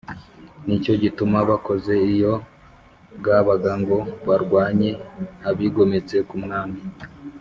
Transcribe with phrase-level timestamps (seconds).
[0.65, 2.33] nicyo gituma bakoze iyo
[3.17, 4.89] bwabaga ngo barwanye
[5.49, 6.79] abigometse ku mwami